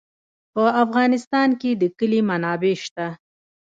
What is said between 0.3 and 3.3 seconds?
په افغانستان کې د کلي منابع شته.